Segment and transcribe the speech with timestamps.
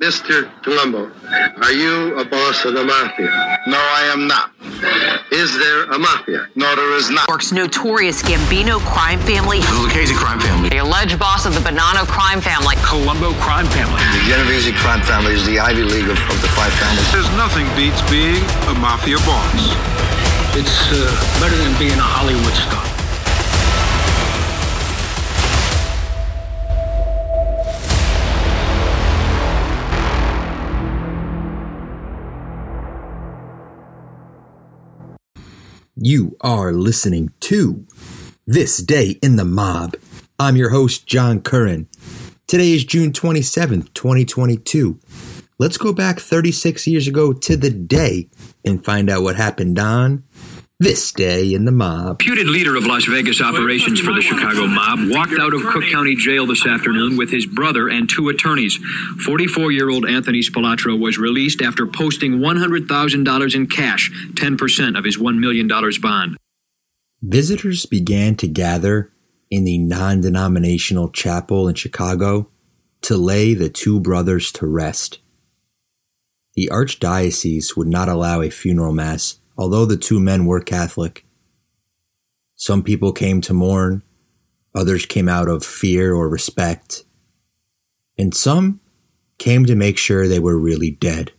[0.00, 0.46] Mr.
[0.62, 1.10] Colombo,
[1.60, 3.58] are you a boss of the mafia?
[3.66, 4.54] No, I am not.
[5.32, 6.46] Is there a mafia?
[6.54, 7.26] No, there is not.
[7.26, 9.58] York's notorious Gambino crime family.
[9.58, 10.68] The Lucchese crime family.
[10.68, 12.76] The alleged boss of the Bonanno crime family.
[12.86, 13.98] Colombo crime family.
[14.14, 17.10] The Genovese crime family is the Ivy League of, of the five families.
[17.10, 18.38] There's nothing beats being
[18.70, 19.50] a mafia boss.
[20.54, 21.10] It's uh,
[21.42, 22.97] better than being a Hollywood star.
[36.08, 37.86] You are listening to
[38.46, 39.94] This Day in the Mob.
[40.38, 41.86] I'm your host, John Curran.
[42.46, 44.98] Today is June 27th, 2022.
[45.58, 48.30] Let's go back 36 years ago to the day
[48.64, 50.24] and find out what happened on
[50.80, 52.20] this day in the mob.
[52.20, 56.14] Reputed leader of Las Vegas operations for the Chicago mob walked out of Cook County
[56.14, 58.76] Jail this afternoon with his brother and two attorneys.
[59.24, 65.18] 44 year old Anthony Spilotro was released after posting $100,000 in cash, 10% of his
[65.18, 65.66] $1 million
[66.00, 66.36] bond.
[67.22, 69.12] Visitors began to gather
[69.50, 72.48] in the non denominational chapel in Chicago
[73.00, 75.18] to lay the two brothers to rest.
[76.54, 81.26] The archdiocese would not allow a funeral mass although the two men were Catholic.
[82.54, 84.02] Some people came to mourn,
[84.74, 87.04] others came out of fear or respect,
[88.16, 88.80] and some
[89.38, 91.32] came to make sure they were really dead.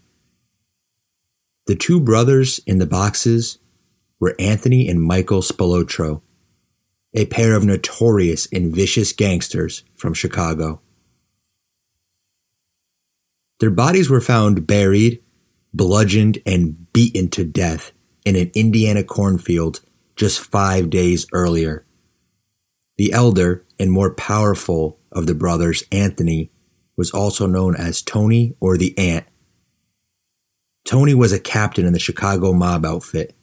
[1.65, 3.59] The two brothers in the boxes
[4.19, 6.21] were Anthony and Michael Spilotro,
[7.13, 10.81] a pair of notorious and vicious gangsters from Chicago.
[13.59, 15.21] Their bodies were found buried,
[15.73, 17.91] bludgeoned, and beaten to death
[18.29, 19.81] in an Indiana cornfield
[20.15, 21.83] just five days earlier.
[22.97, 26.51] The elder and more powerful of the brothers, Anthony,
[26.95, 29.25] was also known as Tony or the Ant.
[30.85, 33.35] Tony was a captain in the Chicago mob outfit.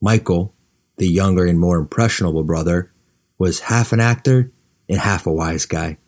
[0.00, 0.54] Michael,
[0.96, 2.94] the younger and more impressionable brother,
[3.36, 4.50] was half an actor
[4.88, 5.98] and half a wise guy.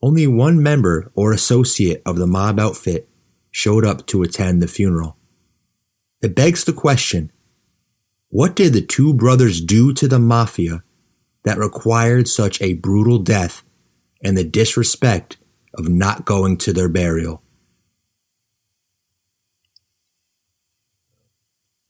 [0.00, 3.08] Only one member or associate of the mob outfit
[3.50, 5.17] showed up to attend the funeral.
[6.20, 7.30] It begs the question
[8.30, 10.82] what did the two brothers do to the mafia
[11.44, 13.62] that required such a brutal death
[14.22, 15.38] and the disrespect
[15.74, 17.42] of not going to their burial?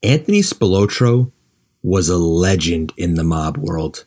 [0.00, 1.32] Anthony Spilotro
[1.82, 4.04] was a legend in the mob world.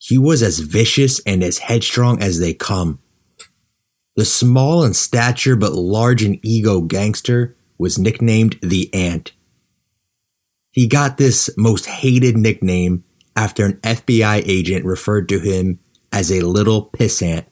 [0.00, 2.98] He was as vicious and as headstrong as they come.
[4.16, 9.32] The small in stature but large in ego gangster was nicknamed the Ant.
[10.70, 13.02] He got this most hated nickname
[13.34, 15.80] after an FBI agent referred to him
[16.12, 17.44] as a little pissant.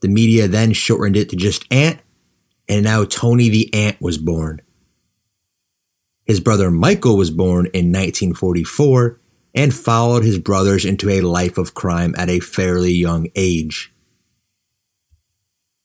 [0.00, 1.98] The media then shortened it to just Ant,
[2.68, 4.62] and now Tony the Ant was born.
[6.24, 9.20] His brother Michael was born in 1944
[9.56, 13.92] and followed his brothers into a life of crime at a fairly young age.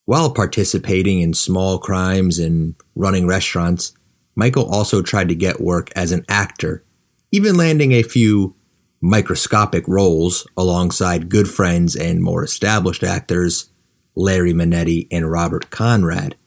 [0.08, 3.92] While participating in small crimes and running restaurants,
[4.38, 6.86] Michael also tried to get work as an actor,
[7.30, 8.56] even landing a few
[9.02, 13.70] microscopic roles alongside good friends and more established actors
[14.16, 16.38] Larry Manetti and Robert Conrad.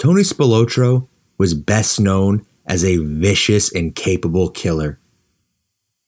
[0.00, 5.00] Tony Spilotro was best known as a vicious and capable killer.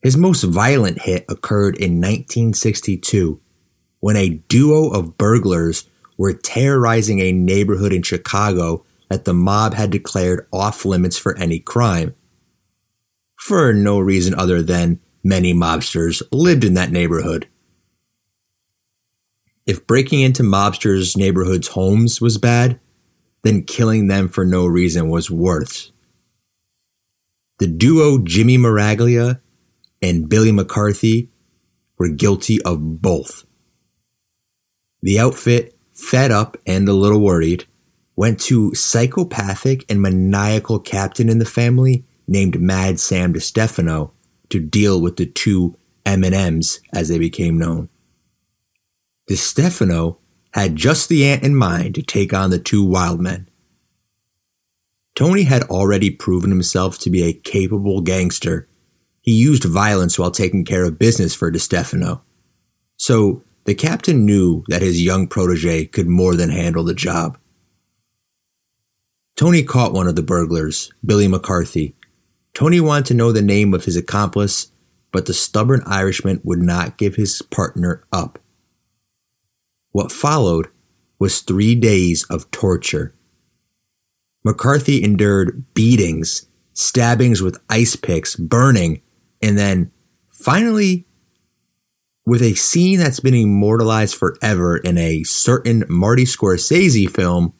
[0.00, 3.42] His most violent hit occurred in 1962
[4.00, 9.91] when a duo of burglars were terrorizing a neighborhood in Chicago that the mob had
[9.91, 12.14] declared off limits for any crime.
[13.37, 17.48] For no reason other than many mobsters lived in that neighborhood.
[19.66, 22.81] If breaking into mobsters' neighborhoods' homes was bad,
[23.42, 25.92] then killing them for no reason was worse.
[27.58, 29.41] The duo Jimmy Miraglia
[30.00, 31.31] and Billy McCarthy
[31.98, 33.44] were guilty of both.
[35.03, 37.67] The outfit, fed up and a little worried,
[38.17, 44.11] went to psychopathic and maniacal captain in the family named Mad Sam DeStefano
[44.49, 47.88] to deal with the two M&Ms as they became known.
[49.31, 50.17] DeStefano
[50.52, 53.49] had just the ant in mind to take on the two wild men.
[55.14, 58.69] Tony had already proven himself to be a capable gangster.
[59.20, 62.22] He used violence while taking care of business for DeStefano.
[62.96, 67.37] So the captain knew that his young protege could more than handle the job.
[69.37, 71.94] Tony caught one of the burglars, Billy McCarthy.
[72.55, 74.73] Tony wanted to know the name of his accomplice,
[75.12, 78.38] but the stubborn Irishman would not give his partner up.
[79.93, 80.69] What followed
[81.19, 83.15] was three days of torture.
[84.44, 89.03] McCarthy endured beatings, stabbings with ice picks, burning,
[89.43, 89.91] and then
[90.32, 91.06] finally,
[92.28, 97.54] with a scene that's been immortalized forever in a certain Marty Scorsese film,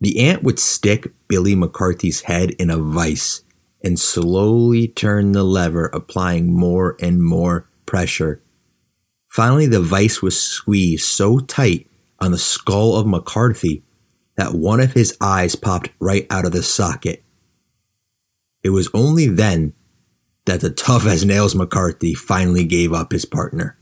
[0.00, 3.42] the ant would stick Billy McCarthy's head in a vise
[3.84, 8.42] and slowly turn the lever, applying more and more pressure.
[9.28, 11.90] Finally, the vise was squeezed so tight
[12.20, 13.84] on the skull of McCarthy
[14.36, 17.22] that one of his eyes popped right out of the socket.
[18.62, 19.74] It was only then
[20.48, 23.76] that the tough as nails McCarthy finally gave up his partner.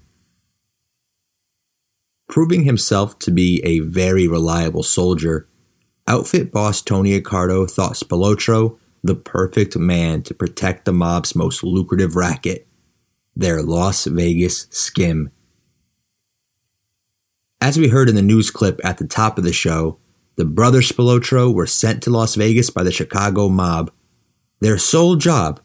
[2.28, 5.48] Proving himself to be a very reliable soldier,
[6.08, 12.16] outfit boss Tony Accardo thought Spilotro the perfect man to protect the mob's most lucrative
[12.16, 12.66] racket,
[13.36, 15.30] their Las Vegas skim.
[17.60, 19.98] As we heard in the news clip at the top of the show,
[20.34, 23.92] the brothers Spilotro were sent to Las Vegas by the Chicago mob.
[24.60, 25.60] Their sole job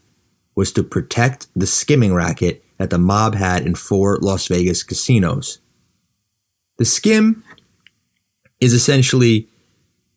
[0.54, 5.58] was to protect the skimming racket that the mob had in four Las Vegas casinos.
[6.78, 7.44] The skim
[8.60, 9.48] is essentially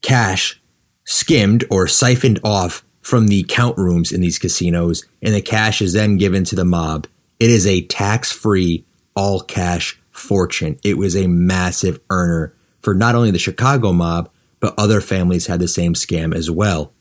[0.01, 0.59] cash
[1.03, 5.93] skimmed or siphoned off from the count rooms in these casinos, and the cash is
[5.93, 7.07] then given to the mob.
[7.39, 8.85] It is a tax free,
[9.15, 10.79] all cash fortune.
[10.83, 14.29] It was a massive earner for not only the Chicago mob,
[14.59, 16.93] but other families had the same scam as well.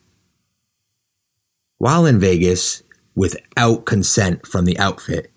[1.79, 2.83] While in Vegas,
[3.15, 5.31] without consent from the outfit,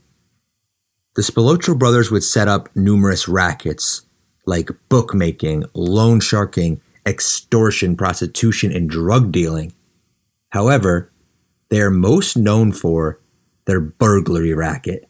[1.15, 4.05] the Spilotro brothers would set up numerous rackets
[4.45, 9.73] like bookmaking, loan sharking, extortion, prostitution, and drug dealing.
[10.49, 11.11] However,
[11.69, 13.19] they are most known for
[13.65, 15.09] their burglary racket.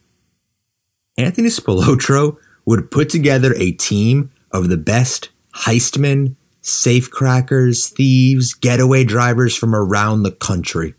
[1.17, 9.55] Anthony Spilotro would put together a team of the best heistmen, safecrackers, thieves, getaway drivers
[9.55, 10.95] from around the country.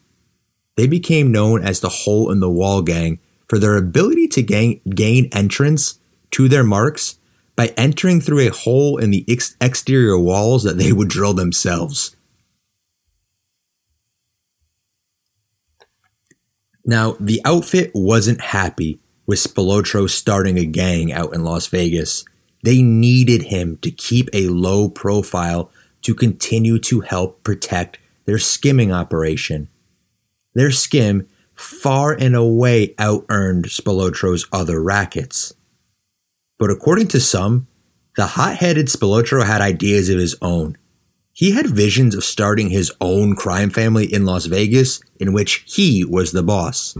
[0.78, 4.80] They became known as the Hole in the Wall Gang for their ability to gain,
[4.88, 5.98] gain entrance
[6.30, 7.18] to their marks
[7.56, 12.14] by entering through a hole in the ex- exterior walls that they would drill themselves.
[16.84, 22.24] Now, the outfit wasn't happy with Spilotro starting a gang out in Las Vegas.
[22.62, 25.72] They needed him to keep a low profile
[26.02, 29.68] to continue to help protect their skimming operation.
[30.58, 35.54] Their skim far and away out earned Spilotro's other rackets.
[36.58, 37.68] But according to some,
[38.16, 40.76] the hot headed Spilotro had ideas of his own.
[41.32, 46.04] He had visions of starting his own crime family in Las Vegas in which he
[46.04, 46.96] was the boss.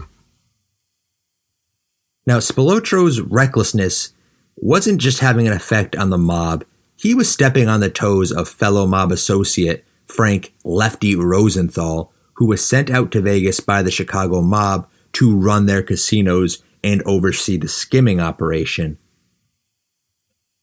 [2.25, 4.13] Now, Spilotro's recklessness
[4.55, 6.65] wasn't just having an effect on the mob,
[6.95, 12.65] he was stepping on the toes of fellow mob associate Frank Lefty Rosenthal, who was
[12.65, 17.67] sent out to Vegas by the Chicago mob to run their casinos and oversee the
[17.67, 18.97] skimming operation.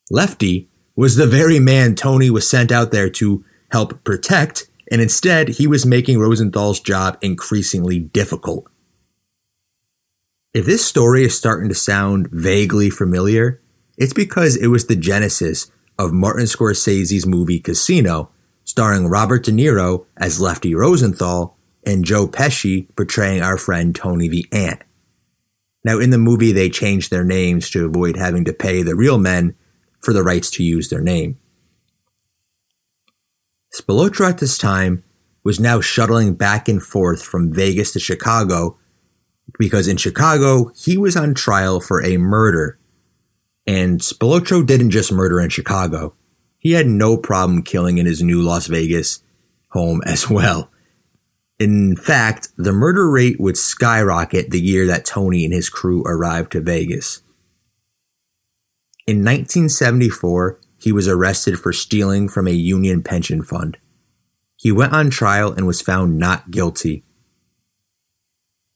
[0.10, 5.50] Lefty was the very man Tony was sent out there to help protect, and instead
[5.50, 8.70] he was making Rosenthal's job increasingly difficult.
[10.54, 13.62] If this story is starting to sound vaguely familiar,
[13.98, 15.70] it's because it was the genesis
[16.00, 18.30] of Martin Scorsese's movie Casino,
[18.64, 21.55] starring Robert De Niro as Lefty Rosenthal
[21.86, 24.82] and Joe Pesci portraying our friend Tony the Ant.
[25.84, 29.20] Now, in the movie, they changed their names to avoid having to pay the real
[29.20, 29.56] men
[30.02, 31.38] for the rights to use their name.
[33.74, 35.04] Spilotro at this time
[35.44, 38.78] was now shuttling back and forth from Vegas to Chicago
[39.60, 42.80] because in Chicago, he was on trial for a murder.
[43.68, 46.14] And Spilotro didn't just murder in Chicago.
[46.58, 49.22] He had no problem killing in his new Las Vegas
[49.70, 50.72] home as well.
[51.58, 56.52] In fact, the murder rate would skyrocket the year that Tony and his crew arrived
[56.52, 57.22] to Vegas.
[59.08, 63.78] In 1974, he was arrested for stealing from a union pension fund.
[64.58, 67.04] He went on trial and was found not guilty.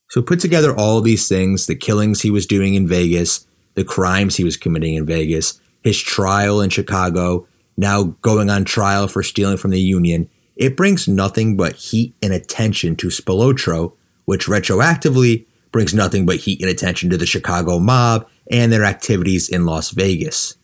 [0.10, 3.46] So put together all these things, the killings he was doing in Vegas,
[3.76, 9.08] the crimes he was committing in Vegas, his trial in Chicago, now going on trial
[9.08, 10.30] for stealing from the union,
[10.60, 13.94] it brings nothing but heat and attention to Spilotro,
[14.26, 19.48] which retroactively brings nothing but heat and attention to the Chicago mob and their activities
[19.48, 20.56] in Las Vegas.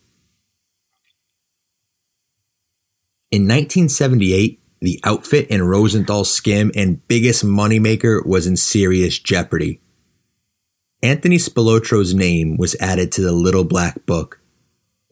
[3.30, 9.80] In 1978, the outfit in Rosenthal's skim and biggest moneymaker was in serious jeopardy.
[11.02, 14.40] Anthony Spilotro's name was added to the Little Black Book,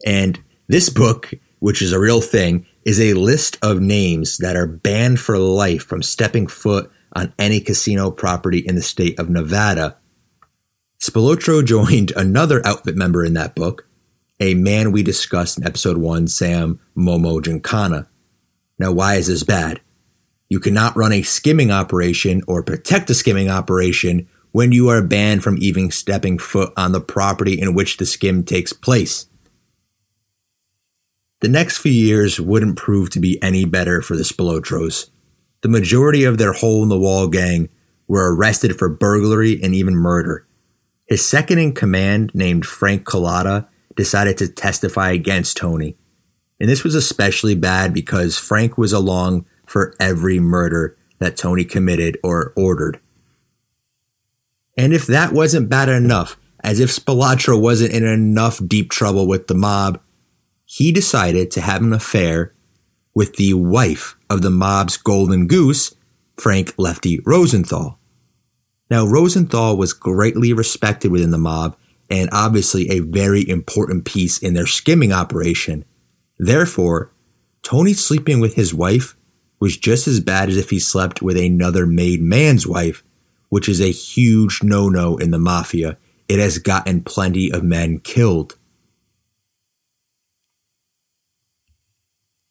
[0.05, 4.67] and This book, which is a real thing, is a list of names that are
[4.67, 9.97] banned for life from stepping foot on any casino property in the state of Nevada.
[11.01, 13.87] Spilotro joined another outfit member in that book,
[14.39, 18.07] a man we discussed in episode 1, Sam Momo Giancana.
[18.77, 19.81] Now, why is this bad?
[20.47, 25.43] You cannot run a skimming operation or protect a skimming operation when you are banned
[25.43, 29.27] from even stepping foot on the property in which the skim takes place.
[31.45, 35.11] The next few years wouldn't prove to be any better for the Spilotros.
[35.61, 37.69] The majority of their hole in the wall gang
[38.07, 40.47] were arrested for burglary and even murder.
[41.05, 45.95] His second in command, named Frank Cullotta, decided to testify against Tony.
[46.59, 52.17] And this was especially bad because Frank was along for every murder that Tony committed
[52.23, 52.99] or ordered.
[54.75, 59.45] And if that wasn't bad enough, as if Spilotro wasn't in enough deep trouble with
[59.45, 60.01] the mob,
[60.65, 62.53] he decided to have an affair
[63.13, 65.95] with the wife of the mob's golden goose,
[66.37, 67.97] Frank Lefty Rosenthal.
[68.89, 71.77] Now, Rosenthal was greatly respected within the mob
[72.09, 75.85] and obviously a very important piece in their skimming operation.
[76.37, 77.11] Therefore,
[77.63, 79.15] Tony sleeping with his wife
[79.59, 83.03] was just as bad as if he slept with another made man's wife,
[83.49, 85.97] which is a huge no no in the mafia.
[86.27, 88.57] It has gotten plenty of men killed.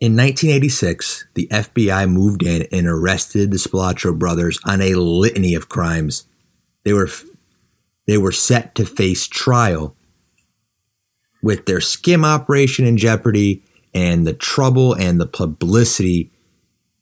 [0.00, 5.68] In 1986, the FBI moved in and arrested the Spilotro brothers on a litany of
[5.68, 6.26] crimes.
[6.84, 7.08] They were
[8.06, 9.96] they were set to face trial
[11.42, 13.62] with their skim operation in jeopardy
[13.94, 16.32] and the trouble and the publicity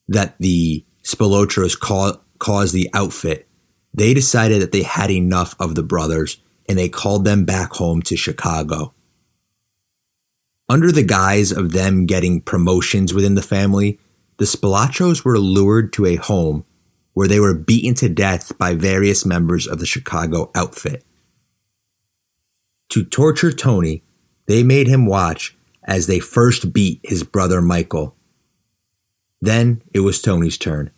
[0.08, 3.48] that the Spilotros ca- caused the outfit.
[3.94, 8.02] They decided that they had enough of the brothers and they called them back home
[8.02, 8.94] to Chicago.
[10.72, 13.98] Under the guise of them getting promotions within the family,
[14.38, 16.64] the Spilotros were lured to a home
[17.12, 21.04] where they were beaten to death by various members of the Chicago outfit.
[22.88, 24.02] To torture Tony,
[24.46, 28.16] they made him watch as they first beat his brother Michael.
[29.42, 30.90] Then it was Tony's turn.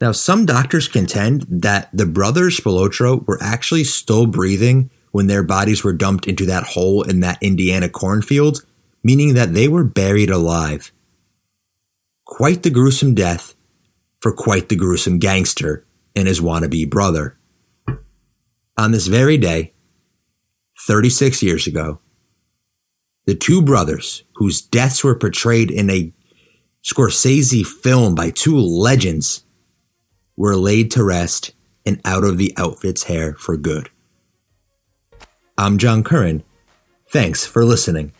[0.00, 5.84] Now, some doctors contend that the brothers Spilotro were actually still breathing when their bodies
[5.84, 8.64] were dumped into that hole in that Indiana cornfield,
[9.04, 10.90] meaning that they were buried alive.
[12.24, 13.54] Quite the gruesome death
[14.20, 17.36] for quite the gruesome gangster and his wannabe brother.
[18.76, 19.72] On this very day,
[20.86, 22.00] 36 years ago,
[23.26, 26.12] the two brothers, whose deaths were portrayed in a
[26.82, 29.44] Scorsese film by two legends,
[30.36, 31.54] were laid to rest
[31.86, 33.90] and out of the outfit's hair for good.
[35.58, 36.42] I'm John Curran.
[37.10, 38.12] Thanks for listening.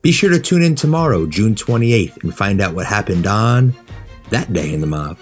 [0.00, 3.74] Be sure to tune in tomorrow, June 28th, and find out what happened on
[4.30, 5.18] that day in the mob.